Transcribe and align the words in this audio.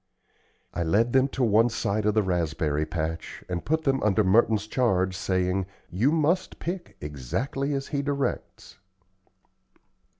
I 0.73 0.81
led 0.81 1.13
them 1.13 1.27
to 1.27 1.43
one 1.43 1.69
side 1.69 2.07
of 2.07 2.15
the 2.15 2.23
raspberry 2.23 2.87
patch 2.87 3.43
and 3.47 3.63
put 3.63 3.83
them 3.83 4.01
under 4.01 4.23
Merton's 4.23 4.65
charge 4.65 5.15
saying, 5.15 5.67
"You 5.91 6.11
must 6.11 6.57
pick 6.57 6.97
exactly 6.99 7.73
as 7.75 7.89
he 7.89 8.01
directs." 8.01 8.79